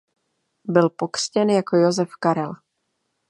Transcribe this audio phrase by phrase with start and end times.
[0.67, 2.53] Byl pokřtěn jako Josef Karel.